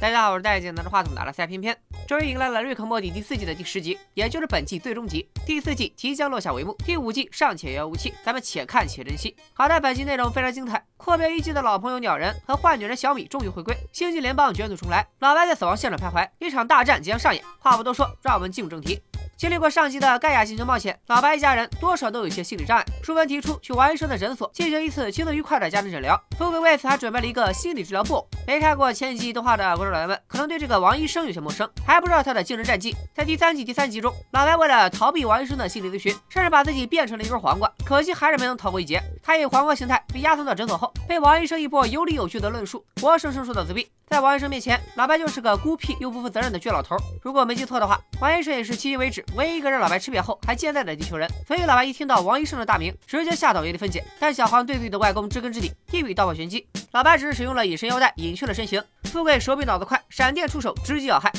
[0.00, 5.28] 大家好，我是戴眼镜拿着话筒拿着赛片片，终于迎来了《瑞克莫蒂》第四季的第十集，也就是本季最终集。
[5.44, 9.34] 第四季即将落下帷幕，第五季尚且遥遥无期，咱们且看且珍惜。
[9.52, 17.42] 好在本集内容非常精彩，阔别一季的老朋友鸟人和坏女人小米终于回归，星际联邦卷土重来，老白在死亡现场徘徊，一场大战即将上演。
[17.58, 19.02] 话不多说，让我们进入正题。
[19.38, 22.84] 经历过上集的盖亚星球冒险，老白一家人多少都有些心理障碍。
[23.04, 28.26] 淑芬提出去王医生的诊所进行一次轻松愉快的家庭诊疗，富贵为此还准备了一个心理治疗布。
[28.48, 32.92] 没看过前几集动画的观众老爷们可能对这个王医生有些陌生，还不知道他的惊人战绩。
[33.14, 39.00] 在第三季第三集中，老白为了逃避王医生的心理咨询，甚至把自己变成了一根黄瓜，可惜还是没能逃过一劫。
[39.28, 43.86] 他以黄瓜形态被押送到诊所后，被王医生一波有理有据的论述，活生生受到自闭。
[44.08, 46.96] 在王医生面前，老白就是个孤僻又不负责任的倔老头。
[47.20, 51.28] 如果没记错的话，王医生也是迄今为止唯一一个让老白吃瘪后还健在的地球人。
[51.46, 54.02] 所以老白一听到王医生的大名，直接吓到原地分解。
[54.18, 56.66] 但小黄对自己的外公知根知底，一笔道破玄机。
[56.92, 58.82] 老白只是使用了隐身腰带隐去了身形。
[59.12, 61.30] 富贵手比脑子快，闪电出手直击要害。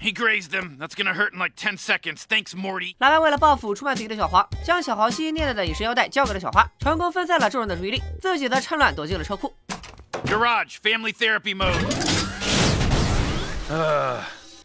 [0.00, 0.78] He grazed him.
[0.78, 2.22] That's gonna hurt in like ten seconds.
[2.28, 2.94] Thanks, Morty.
[2.98, 9.52] 老白为了报复出卖自己的小黄，将小黄心心念念的隐身腰带交给了小花，成功分散了众人的注意力，自己则趁乱躲进了车库。
[10.26, 11.72] Garage, family therapy mode.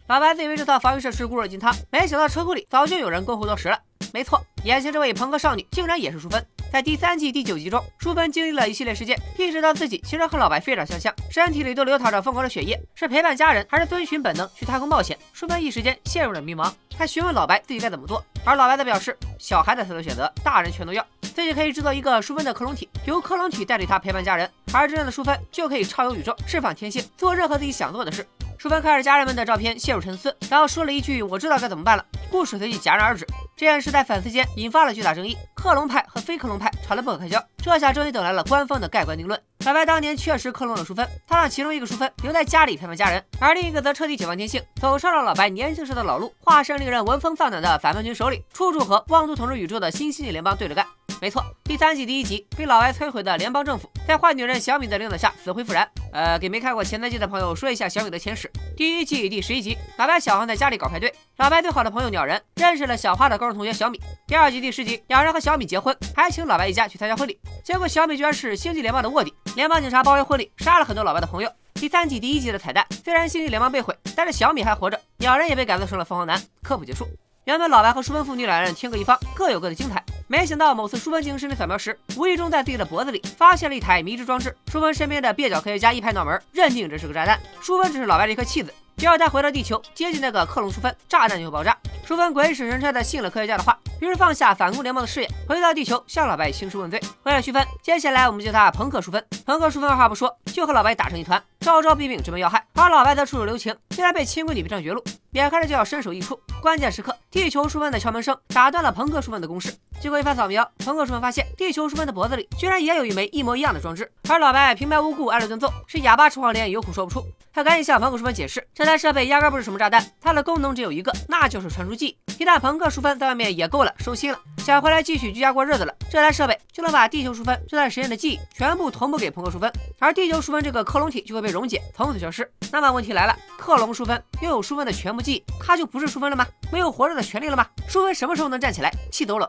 [0.07, 3.79] 老白自以为这套防御设施固若金汤，没想到车库里早就有人恭候多时了。
[4.13, 6.45] 没错，眼前这位朋克少女竟然也是淑芬。
[6.71, 15.17] 在第三季第九集中，淑芬经历了一系列事件，意识到自己其实和老白非常相像，身体里都流淌着疯狂的血液，是陪伴家人，还是遵循本能去太空冒险？
[15.33, 16.71] 淑芬一时间陷入了迷茫。
[16.97, 21.05] 她询问老白自己该怎么做，而老白则表示，小孩子才能选择，大人全都要。
[21.35, 28.25] 自己可以制造一个淑芬的克隆体，由克隆体代替他陪伴家人，而真正的淑芬就可以畅游宇宙，释放天性，做任何自己想做的事。
[28.61, 33.25] 淑芬看着家人们的照片，陷入沉思，然后说了一句：“我知道该怎么办了。”故事随即戛然而止。
[33.57, 37.43] 这件事在粉丝间引发了巨大争议，克隆派和非克隆派吵得不可开交。
[37.57, 50.85] 这下终于等来了官方的盖棺定论：老白当年确实克隆了淑芬，他让其中一个淑芬留在家里陪伴家人，而另一个则彻底解放天性，走上了老白年轻时的老路，化身令人闻风丧胆的反叛军首领，处处和妄图统治宇宙的新星际联邦对着干。
[51.21, 55.87] 没错，第三季第一集被老白摧毁的联邦政府，在坏女人小米的领导下死灰复燃。
[56.11, 64.01] 呃，给没看过前三季的朋友说一下小米的前史：第一季第十一集，老白小黄在家里搞派对，老白最好的朋友鸟人认识了小花的高中同学小米。
[64.25, 67.39] 第二集第十集，鸟人和小米结婚，还请老白一家去参加婚礼。
[67.63, 71.51] 结果小米居然是星际联邦的卧底，联邦警察包围婚礼，杀了很多老白的朋友。
[71.75, 76.41] 第三季第一集的彩蛋，虽然星际联邦被毁，但是小米还活着，鸟人也被改造成了凤凰男。
[76.63, 77.07] 科普结束。
[77.45, 80.03] 原本老白和淑芬父女两人天各一方，各有各的精彩。
[80.27, 84.55] 没想到某次淑芬进行身体扫描时，无意中在自己的脖子里发现了一台迷之装置。
[84.71, 87.39] 淑芬身边的蹩脚科学家一拍脑门，认定这是个炸弹。
[87.59, 88.71] 淑芬只是老白的一颗弃子。
[88.95, 91.75] 只要他回到地球，接近那个克隆淑芬，炸弹就会爆炸。
[92.05, 97.01] 淑芬鬼使神差的信了科学家的话，于是放下反攻联盟的事业，回到地球向老白兴师问罪。
[97.23, 99.25] 为了区分，接下来我们叫他朋克淑芬。
[99.47, 102.65] 朋克淑芬二话不说就和老白打成一团，招招毙命，直奔要害。
[102.73, 106.37] 而老白则处处留情，竟然被亲闺女逼上绝路，眼看着就要身首异处。
[106.59, 109.71] 关键时刻，地球淑芬的敲门声打断了朋克淑芬的攻势。
[110.01, 114.11] 经过一番扫描，朋克淑芬发现地球淑芬的脖子里居然也有一枚一模一样的装置。
[114.27, 117.23] 而老白平白无故挨了顿揍，是哑巴吃黄连，有苦说不出。
[117.53, 122.17] 他赶紧向朋克淑芬解释，这台设备压根不是什么炸弹，它的功能只有一个，那就是传输记忆。
[122.41, 132.49] 一旦朋克淑芬在外面也够了，收心了，想回来继续居家过日子了，这台设备就能把地球淑芬这段时间的记忆全部同步给朋克淑芬，而地球淑芬这个克隆体就会被溶解，从此消失。
[132.71, 136.47] 那么问题来了，克隆淑芬拥有淑芬的全部记忆，她就不是淑芬了吗？
[136.71, 137.67] 没有活着的权利了吗？
[137.87, 138.91] 淑芬什么时候能站起来？
[139.11, 139.47] 气抖了。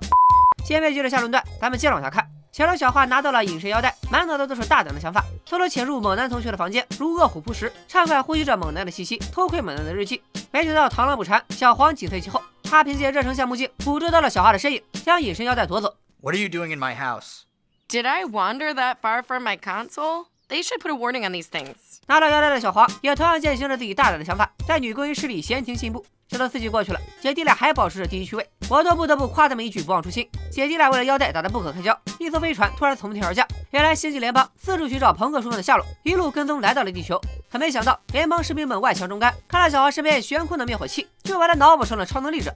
[0.64, 2.26] 先别急着下论断，咱们接着往下看。
[2.52, 10.22] 小刘小花拿到了隐身腰带，满脑子都是大胆的想法，偷偷潜入猛男同学的房间，如饿虎扑食，畅快呼吸着猛男的气息，偷窥猛男的日记。
[10.50, 12.42] 没想到螳螂捕蝉，小黄紧随其后。
[12.62, 15.94] 他凭借热成像目镜捕捉到了小花的身影，将隐身腰带夺走。
[16.20, 17.42] What are you doing in my house?
[17.88, 20.26] Did I wander that far from my console?
[20.48, 21.91] They should put a warning on these things.
[22.06, 26.04] 拿到腰带的小黄也同样践行着自己大胆的想法，在女更衣室里闲庭信步。
[26.28, 30.26] 直到四季过去了，姐弟俩还保持着第一趣味，我都不得不夸他们一句不忘初心。
[30.50, 33.46] 姐弟俩为了腰带打得不可开交，一艘飞船突然从天而降。
[33.70, 37.20] 原来星际联邦四处寻找朋克叔叔的下落，一路跟踪来到了地球。
[37.50, 42.54] 可没想到联邦士兵们外强中干，看到小黄身边悬空的灭火器，就把他脑补成了超能力者。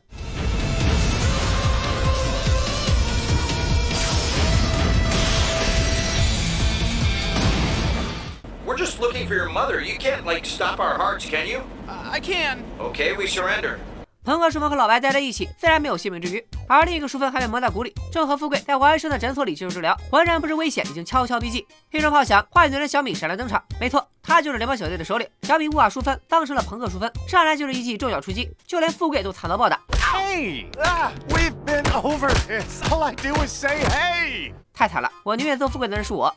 [8.76, 9.81] We're just looking for your mother.
[9.81, 11.62] You can't, like, stop our hearts, can you?
[11.88, 12.62] Uh, I can.
[12.78, 13.78] Okay, we surrender.
[14.23, 16.46] 朋克淑芬和老白待在一起，自然没有性命之余。
[16.69, 21.64] 而另一个淑芬还被蒙在鼓里，正和富贵在王医生的诊所里接受治疗，浑然不知危险已经悄悄逼近。
[21.90, 23.64] 一声炮响，坏女人小米闪亮登场。
[23.81, 25.26] 没错，她就是联邦小队的首领。
[25.44, 29.81] 小米误把淑芬当成了朋克淑芬，上来就是一记重脚出击，就连富贵都惨遭暴打。
[30.12, 32.82] Hey, ah, we've been over this.
[32.90, 34.52] All I do is say hey.
[34.75, 36.34] 太惨了，我宁愿揍富贵的人是我。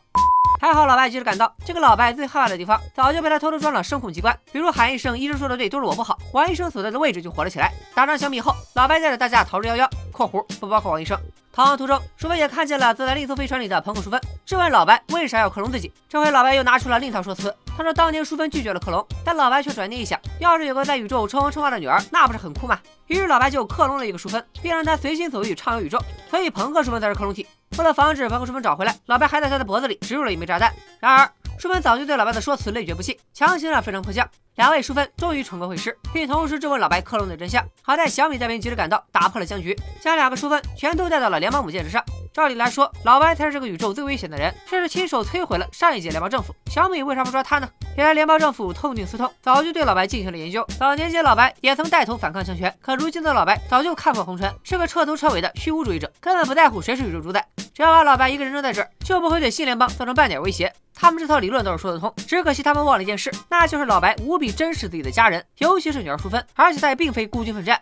[0.61, 7.71] 还好老白及时赶到，这个老白最害怕的地方早就被他偷偷装了声控机关，比如喊一声医生说的对，都是我不好，王医生所在的位置就火了起来。
[7.95, 11.17] 打上小米后，老白带着大家逃之夭夭（括弧不包括王医生）。
[11.53, 15.91] 逃亡途中，淑芬也看见了坐在另一艘飞船里的朋克淑芬，质问老白为啥要克隆自己。
[16.09, 22.77] 这回老白又拿出了另一套说辞，他说当年淑芬拒绝了克隆，但老白却转念一想，要是有个在宇宙称王称霸的女儿，那不是很酷吗？
[23.07, 25.97] 于是老白就克隆了一个淑芬，并让她随心所欲畅游宇宙。
[26.29, 27.47] 所以朋克淑芬才是克隆体。
[27.79, 30.69] 为了防止朋克淑芬找回来，老白还在他的脖子里植入了一枚炸弹。
[30.99, 34.29] 然而淑芬早就对老白的说辞累觉不信，强行让飞船迫降。
[34.59, 37.65] 两位淑芬终于成功会师，并同时质问老白克隆的真相。
[37.81, 42.03] 好在小米带兵及时赶到，打破了僵局，将两个淑芬全都带到了联邦母舰之上。
[42.33, 46.53] 照理来说，老白才是这个宇宙最危险的人，甚至亲手摧毁了上一届联邦政府。
[46.69, 47.69] 小米为啥不抓他呢？
[47.95, 50.67] 原来联邦政府痛定思痛，早就对老白进行了研究。
[50.77, 57.47] 早年间老白也曾带头反抗强权，可如今的老白早就看破红尘，是个彻头彻尾的虚无主义者，根本不在乎谁是宇宙主宰。
[57.73, 60.73] 只要把老白一个人扔在这儿，就不会对新联邦造成半点威胁。
[60.93, 67.80] 他们这套理论倒是说得通，只可惜他们忘了一件事，那就是老白无比珍视自己的家人，尤其是女儿淑芬，而且他也并非孤军奋战。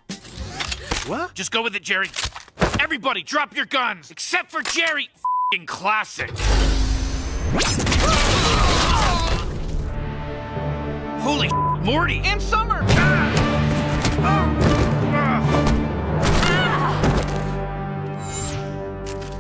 [1.35, 2.09] Just go with it, Jerry.
[2.79, 5.09] Everybody, drop your guns, except for Jerry.
[5.53, 6.31] F***ing classic.
[11.23, 11.49] Holy
[11.83, 12.23] Morty.
[12.25, 12.83] In summer!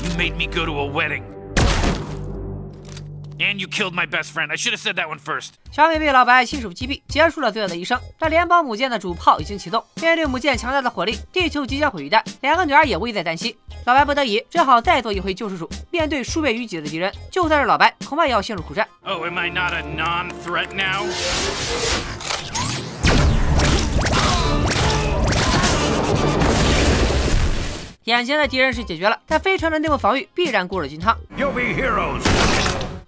[0.02, 1.24] You made me go to a wedding.
[3.39, 4.51] And you killed my best friend.
[4.51, 5.49] I should have said that one first.
[5.71, 7.99] 小美被老白亲手击毙，结束了罪恶的一生。
[8.17, 12.19] 但联邦母舰的主炮已经启动，面对母舰强大的火力，地球即将毁于一旦。
[12.41, 13.55] 两个女儿也危在旦夕，
[13.85, 15.69] 老白不得已只好再做一回救世主。
[15.91, 18.87] 面对数倍于己的敌人，就算是老白，恐怕也要陷入苦战。
[19.03, 21.05] Oh, am I not a non threat now?
[28.05, 31.15] 眼前的敌人是解决了，但飞船的内部防御必然固若金汤。
[31.37, 32.23] You'll be heroes!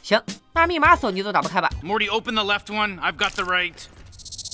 [0.10, 0.20] 行，
[0.54, 3.00] 那密码锁你都打不开吧？Morty, open the left one.
[3.00, 3.76] I've got the right.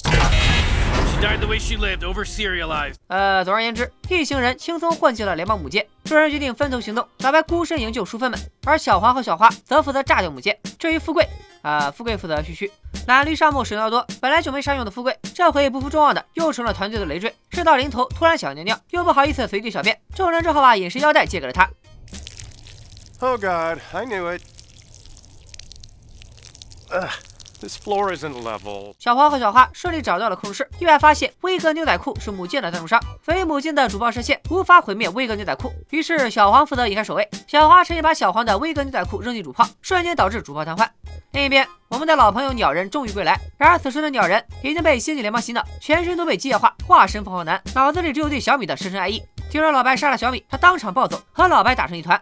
[0.04, 2.96] She died the way she lived, over serialized.
[3.07, 5.88] 呃，总而言之，一行人轻松混进了联邦母舰。
[6.04, 10.60] 众人决定分头行动，老白孤身营救淑芬们，而小黄和小花则负责炸掉母舰。
[10.78, 11.25] 至于富贵，
[11.62, 12.69] 啊、富贵负责嘘嘘。
[13.08, 17.34] 懒驴上磨屎尿多，本来就没啥用的富贵，这回不负众望的又成了团队的累赘。
[17.51, 21.69] 事到临头，突然想尿尿，又不好意思随地小便，众人只好把饮食腰带借给了他。
[23.22, 24.42] Oh god, I knew it.
[27.62, 28.94] This floor isn't level.
[29.00, 35.72] 小黄和小花顺利找到了控制室，意外发现威格牛仔裤是母舰的赞助商，所以母舰的主炮射线无法毁灭威格牛仔裤。
[35.90, 40.86] 于是小黄负责引开守卫，小花趁机把小黄的威格牛仔裤扔进主炮，瞬间导致主炮瘫痪。
[41.32, 49.24] 另一边，我们的老朋友鸟人终于归来，然而此时的鸟人已经被星际联邦洗脑，全身都被机械化，化身凤凰男，脑子里只有对小米的深深爱意。
[49.50, 52.22] 听说老白杀了小米，他当场暴走，和老白打成一团。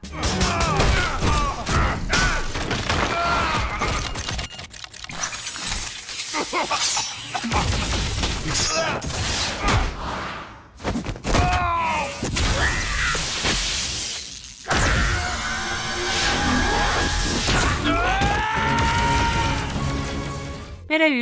[6.54, 7.63] Ha ha ha!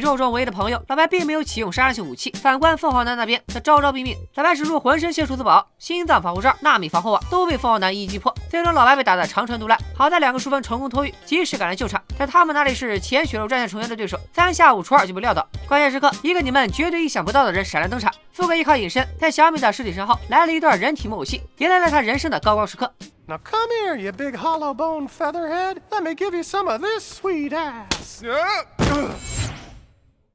[0.02, 2.32] 宇宙中唯一的朋友，老白并没有启用杀伤性武器。
[2.42, 4.18] 反观凤凰男那边，则招招毙命。
[4.34, 8.34] 老白使出浑身解数自保，心脏防护罩、纳米防护网都被凤凰男一一击破。
[8.50, 12.02] 最终老白被打得肠穿肚烂，好在两个淑芬成功脱狱，及时赶来救场。
[12.18, 14.18] 在他们那里是前血肉战线成员的对手？
[14.34, 15.48] 三下五除二就被撂倒。
[15.68, 18.12] 关键时刻，一个你们绝对意想不到的人闪亮登场。
[18.34, 22.92] 富贵依靠隐身，在小米的尸体身后来了一段人体木偶戏，迎来了他人生的高光时刻。
[23.28, 25.78] Now come here, you big hollow bone featherhead.
[25.92, 28.24] Let me give you some of this sweet ass.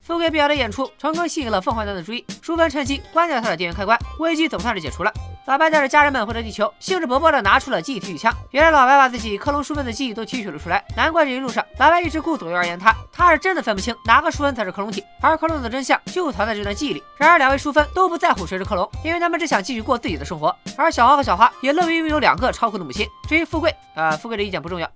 [0.06, 5.12] 富贵必要的演出成功吸引了凤凰男的注意，淑芬趁机关掉他的电源开关，危机总算是解除了。
[5.46, 8.32] 老白带着家人们回到地球，兴致勃勃地拿出了记忆提取枪。
[8.52, 17.02] 原来老白把自己克隆淑芬的记忆都提取了出来，难怪这一路上老白一直顾左右而言他，他是真的分不清哪个淑芬才是克隆体，而克隆的真相就藏在这段记忆里。
[17.16, 20.54] 然而两位淑芬都不在乎谁是克隆，因为他们只想继续过自己的生活。
[20.76, 23.08] 而小花和小花也乐于拥有两个超酷的母亲。
[23.28, 24.88] 至于富贵，呃，富贵的意见不重要。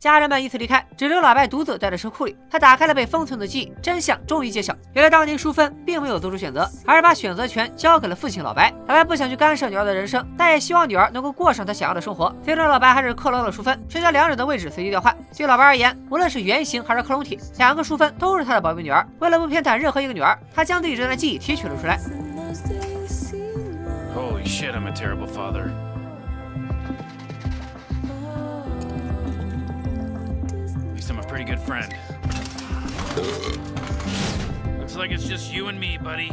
[0.00, 2.34] 家人们依次离开，只留老白独自待在车库里。
[2.50, 4.74] 他打开了被封存的记忆，真相终于揭晓。
[4.94, 8.72] 原来当年淑芬并没有做出选择，而是把选择权交给了父亲老白。
[8.88, 12.34] 老白不想去干涉女儿的人生，但也希望女儿能够过上她想要的生活。
[12.42, 15.14] 最终，老白还是克隆了淑芬，却将两者的位置随机调换。
[15.36, 19.06] 对老白而言，无论是原型还是克隆体，两个淑芬都是他的宝贝女儿。
[19.18, 22.00] 为了不偏袒任何一个女儿，他将自己这段记忆提取了出来。
[24.14, 25.89] Holy shit, I'm a terrible father.
[31.10, 31.92] I'm a pretty good friend.
[34.78, 36.30] Looks like it's just you and me, buddy.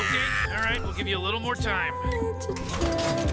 [0.00, 1.92] Okay, alright, we'll give you a little more time.
[1.94, 3.24] time.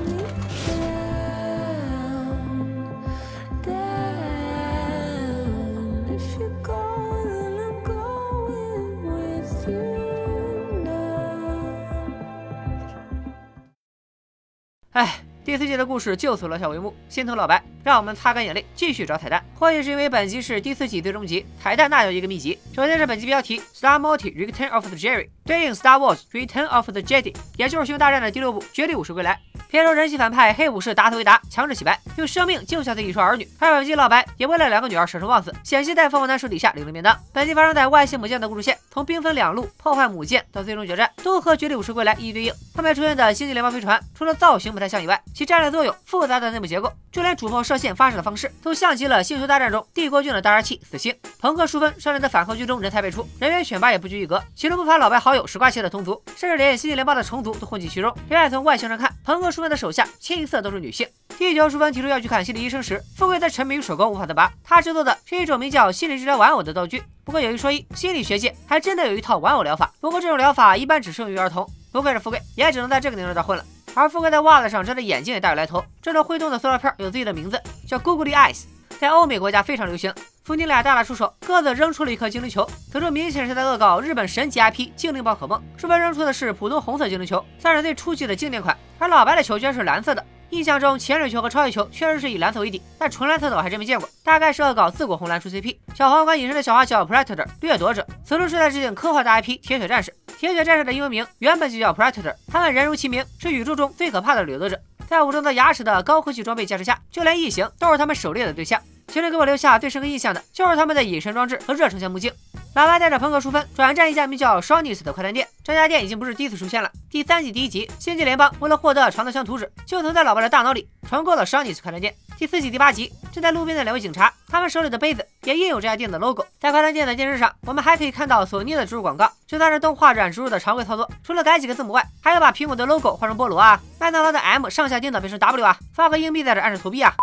[14.93, 15.30] 哎。
[15.43, 19.43] 第四季的故事就此落下帷幕，心疼老白，让我们擦干眼泪，继续找彩蛋。
[19.55, 22.59] 或许是因为本集是第四季最终集，彩蛋那叫一个密集。
[22.75, 29.39] 首先是本集标题《Star Multi Return of the Jerry》，对应《Star Wars Return of the Jedi》，也就是《星球大战》的第六部《绝地武士归来》。
[29.71, 33.47] 片中人气反派黑武士达特维达强制洗白，用生命救下自己一双儿女。
[33.57, 37.17] 而本集老白也为了两个女儿舍生忘死，险些在凤凰男手底下领了便当。
[37.31, 42.53] 本集发生在外星母舰的故事线，从兵分两路破坏母舰到最终决战，都和《绝地武士归来》一一对应。
[42.75, 51.15] 后面出现的星际联邦飞船，除了造型不太像以外，其战略作用、复杂的内部结构，就连主炮射线发射的方式，都像极了《星球大战》中帝国军的大杀器死星。
[51.39, 58.13] 朋克淑芬率领的反抗军中人才辈出，人员选拔也不拘一格，其中不乏老白好友史瓜切的同族，甚至连星际联邦的虫族都混迹其中。
[58.27, 61.07] 另外从外形上看，朋克淑芬的手下清一色都是女性。
[61.37, 64.51] 第九，淑芬提出要去看心理医生时，富贵在沉迷于手工无法自拔。
[64.63, 67.01] 他制作的是一种名叫心理治疗玩偶的道具。
[67.23, 71.65] 不过有一说一，心理学界还真的有一套玩偶疗法，不过这种疗法一般只适用于儿童。
[71.91, 73.63] 不愧是富贵，也只能在这个年龄段混了。
[73.93, 78.63] 而富贵在袜子上遮的眼睛也大有来头，这种会动的塑料片有自己的名字，叫 Googly Eyes，
[78.99, 80.13] 在欧美国家非常流行。
[80.43, 85.61] 父女俩大打出手，各自扔出了一颗精灵球，此处明显是在恶搞日本神级 IP《精灵宝可梦》。
[85.79, 90.23] 淑芬扔出的是普通红色精灵球，算是最初级的经典款，而老白的球居然是蓝色的。
[90.51, 95.75] 印象中潜水球和超级球确实是以蓝色为底，但纯蓝色的我还真没见过，大概是恶搞自古红蓝出 CP。
[95.95, 100.13] 小黄瓜隐身的小花叫 Predator 掠夺者，此处是在致敬科幻大 IP《铁血战士》。
[100.37, 104.79] 铁血战士的英文名原本就叫 Predator，他们人如其名，是宇宙中最可怕的掠夺者。
[105.07, 108.79] 在武装的牙齿的高科技装备加持下，就连异形都是他们狩猎的对象。
[109.11, 112.31] 其中给我留下最深刻印象的就是他们的隐身装置和热成像目镜。
[112.73, 116.89] 老白带着朋克淑芬转战一家名叫 Shoney's 的快餐店，这家店已经不是第一次出现了。
[117.09, 122.15] 第三季第一集，星际联邦为了获得长灯箱图纸，就曾在老白的大脑里重构了 Shoney's 快餐店。
[122.37, 126.45] 第四季第八集，正在路边的两位警察，他们手里的杯子也印有这家店的 logo。
[126.61, 131.11] 在快餐店的电视上，我们还可以看到索尼的植入广告，就算是动画软植入的常规操作。
[131.21, 137.13] 除了改几个字母外，还要把苹果的 logo 换成菠萝啊，麦当劳的 M 上下颠倒变成 W 啊，发个硬币在这按着投币啊。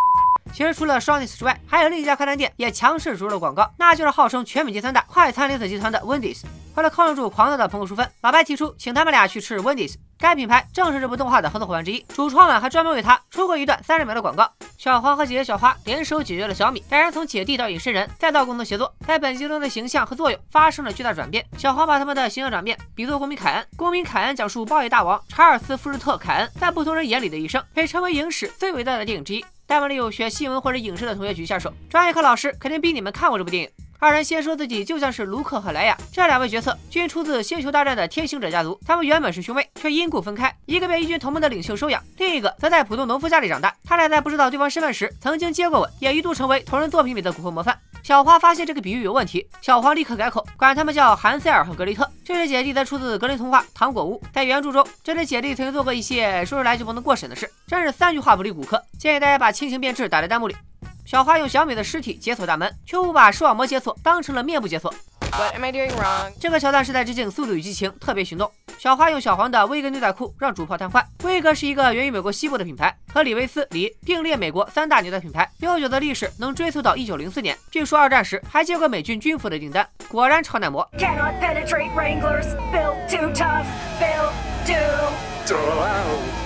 [0.53, 6.43] 其实除了 Shoney's 之外，还有另一家快餐店也强势植入了广告，那就是号称全美第三大快餐连锁集团的 Wendy's。
[6.75, 9.97] 为了控制住狂躁的朋友淑芬，老白提出请他们俩去吃 Wendy's。
[10.17, 14.51] 该品牌正是这部动画的合作伙伴之一，主创们还专门为他出过一段三十秒的广告。
[14.77, 21.45] 小黄和姐姐小花联手解决了小米，两人从姐弟到隐身人，再到共同协作，在本集中的形象和作用发生了巨大转变。
[21.57, 23.67] 小黄把他们的形象转变比作公民凯恩。
[23.77, 29.45] 公民凯恩讲述报业大王查尔斯·富士特·凯恩在不同人眼里的一生，被称为影史最伟大的电影之一。
[29.69, 33.71] 弹幕里有学新闻或者影视的同学举下手，专业课老师肯定逼你们看过这部电影。
[33.99, 38.81] 二人先说自己就像是卢克和莱雅这两位角色，均出自星球大战的天行者家族。
[38.87, 43.77] 他们原本是兄妹，却因故分开，一个被异军同盟的领袖收养，另一个则在普通农夫家里长大。
[43.85, 47.79] 他俩在不知道对方身份时，曾经接过吻，也一度成为同人作品里的骨灰模范。
[48.09, 52.11] 小花发现这个比喻有问题，小黄立刻改口，管他们叫韩塞尔和格雷特。
[52.25, 54.19] 这对姐弟则出自格林童话《糖果屋》。
[54.33, 58.83] 在原著中，这对姐弟曾经做过一些说出来就不能过审的事，真是三句话不离骨科。
[58.99, 60.57] 建议大家把亲情变质打在弹幕里。
[61.05, 64.91] 小花用小美的尸体解锁大门，却误把视网膜解锁当成了面部解锁。
[65.33, 66.33] What am I doing wrong？
[66.41, 68.51] 这个桥段是在致敬《速度与激情》特别行动。
[68.79, 71.05] 小花用小黄的威格牛仔裤让主炮瘫痪。
[71.25, 77.59] 威格是一个源于美国西部的品牌，和李维斯、李并列美国三大牛仔品牌，悠久的历史能追溯到一九零四年。
[77.73, 80.89] 据说二战时还接过美军军服的订单，果然超耐磨。
[80.97, 82.47] Cannot penetrate Wranglers.
[82.73, 83.67] Built too tough.
[83.99, 84.33] Built
[84.65, 86.38] too.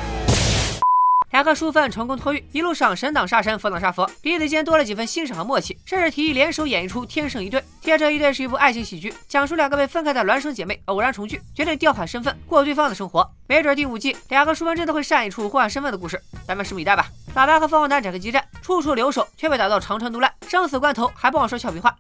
[1.32, 7.58] 两个淑芬成功脱狱，一路上神挡杀神，佛挡杀佛，彼此间多了几分欣赏和默契，甚至提议联手演绎出《天生一对》。
[7.80, 13.26] 《天生一对》是一部爱情喜剧，讲述两个被分开的孪生姐妹偶然重聚，决定调换身份过对方的生活。
[13.46, 17.06] 没准第五季两个淑芬真的会上演一出互换身份的故事，咱们拭目以待吧。
[17.34, 21.96] 老白和凤凰男展开激战，处处留守，却被打到长城独烂，生死关头还不忘说俏皮话。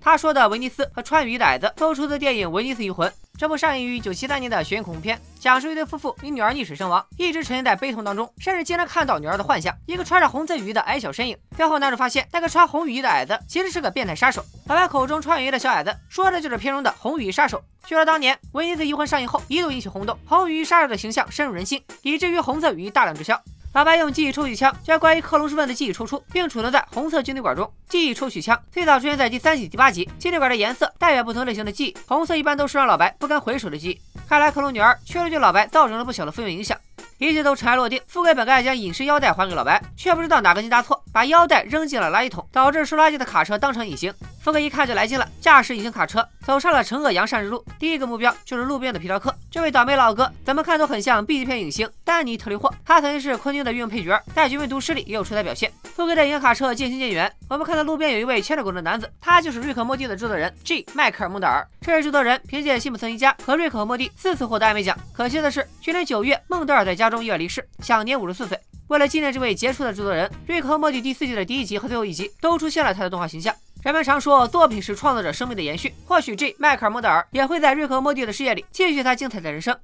[0.00, 3.08] 他说的威尼斯和川渝的矮子都出自电影《威尼斯幽魂》。
[3.36, 11.36] 这部上映于1973年的悬疑恐怖片，讲述一对夫妇因女儿溺水身亡，一直沉浸在悲痛当中，甚至经常看到女儿的幻象，一个穿着红色雨衣的矮小身影。
[11.56, 14.44] 最后男主发现，那个穿红雨衣的矮子其实是个变态杀手。
[14.66, 17.60] 老白口中穿雨衣的小矮子，说的就是片中的红雨衣杀手。
[17.86, 23.38] 据说当年《威尼斯幽魂》上映后一度引起轰动，红雨衣杀手的形象深入人心，以至于红色雨衣大量滞销。
[23.74, 27.68] 老白用记忆抽取枪将关于克隆身份的记忆抽出，并储存在红色晶体管中。
[27.88, 34.00] 记忆抽取枪最早出现在第三季第八集，晶体管的颜色代表不同类型的记忆，红色一般都是让老白不堪回首的记忆。
[34.28, 36.78] 看来克隆女儿确实对老白造成了不小的负面影响。
[37.18, 44.14] 一切都尘埃落定，富贵本该将隐身腰带还给老白，却不知道哪根筋搭错，把腰带扔进了垃圾桶，导致收垃圾的卡车当场隐形。
[44.44, 47.64] 福哥一看就来劲了，驾驶隐形卡车走上了惩恶扬善之路。
[47.78, 49.34] 第一个目标就是路边的皮条客。
[49.50, 52.70] 这位倒霉老哥怎么看都很像 B 级片影星丹尼特里霍。
[52.84, 55.72] 他曾经是昆汀的御用配角，在《绝命毒师》里也有出彩表现。
[55.96, 61.66] 福哥的隐形卡车渐行渐远，我们看到路边有一位牵着狗的男子，他就是瑞克莫蒂的制作人 G 迈克尔蒙德尔。
[61.80, 64.94] 这位制作人凭借《辛普森一家》和瑞克和莫蒂四次获得艾美奖。
[65.14, 68.60] 可惜的是，去年九月，孟德尔在家中意外离世，享年五十四岁。
[68.88, 73.54] 为了纪念这位杰出的制作人，《瑞克和莫蒂》第四季的第一集和最后一集都出现了他的动画形象。
[73.84, 79.76] 人们常说作品是创作者生命的延续，或许 J 迈克尔·莫德尔也会在瑞克和莫蒂的世界里继续他精彩的人生。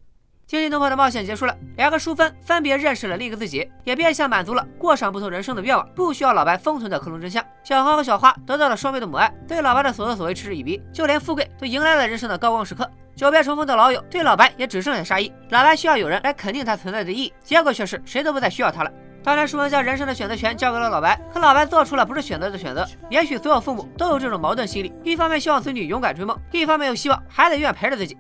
[0.47, 5.87] 惊心动魄的冒险结束了，两个淑芬分别认识了另一个自己，也变相满足了过上不同人生的愿望。
[5.95, 12.90] 不需要老白封存的克隆真相，小花和小花得到了双倍的母爱，对老白的所作所为嗤之以鼻，就连富贵都迎来了人生的高光时刻。
[13.14, 18.90] 久别重逢的老友对老白也只剩下杀意，老白需要有人来肯定他存在的意义，结果却是谁都不再需要他了。
[19.22, 22.86] 当然，淑芬将人生的选择权交给了老白，可老白做出了不是选择的选择。
[23.10, 28.16] 也许所有父母都有这种矛盾心理：一方面希望子女勇敢追梦，一方面又希望孩子永远陪着自己。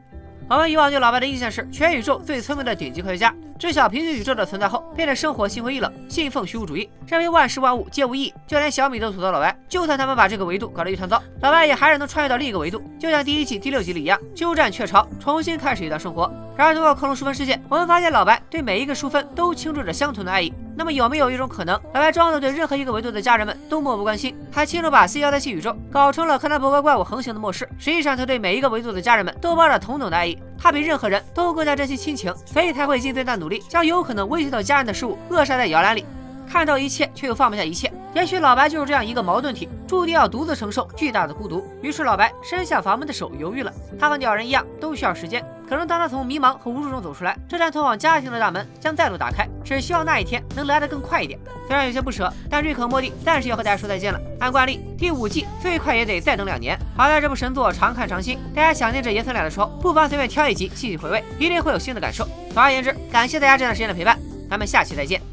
[0.48, 9.56] 我们以往对老白的印象是全宇宙最聪明的顶级科学家，知晓平行宇宙的存在后，变得生活心灰意冷，信奉虚无主义，认为万事万物皆无意义，就连小米都吐槽老白。
[9.68, 16.28] 就算他们把这个维度搞得一团糟，老白也还是能穿越到另一个维度，就像第一季第六集里一样，鸠占鹊巢，重新开始一段生活。
[16.56, 20.52] 然而，通过克隆淑芬事件，我们发现老白对每一个淑芬都倾注着相同的爱意。
[20.80, 27.68] 那么，有没有一种可能，老白装作对任何一个维度的家人们都漠不关心，还亲手把 C 幺三七宇宙搞成了柯南伯格怪物横行的末世？
[27.78, 36.02] 实际上，他对每一个维度的家人们都抱着同等的爱意，他比任何人都更加珍惜亲情，所以才会尽最大努力将有可能威胁到家人的事物扼杀在摇篮里。
[36.50, 37.90] 看到一切，却又放不下一切。
[38.12, 41.64] 也许老白就是这样一个矛盾体，注定要独自承受巨大的孤独。
[41.80, 43.72] 于是老白伸向房门的手犹豫了。
[44.00, 45.44] 他和鸟人一样，都需要时间。
[45.68, 49.46] 可能当他从迷茫和无助中走出来，这扇通往家庭的大门将再度打开。
[49.64, 51.38] 只希望那一天能来得更快一点。
[51.68, 54.20] 虽然有些不舍，但瑞克莫蒂暂时要和大家说再见了。
[54.40, 56.76] 按惯例，第五季最快也得再等两年。
[56.96, 62.26] 好在这部神作常看常新，大家想念这爷孙俩的时候，不妨随便挑一集细细回味，一定会有新的感受。
[62.52, 64.18] 总而言之，感谢大家这段时间的陪伴，
[64.50, 65.29] 咱们下期再见。